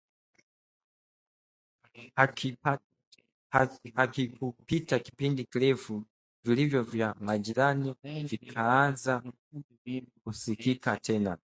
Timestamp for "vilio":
6.43-6.83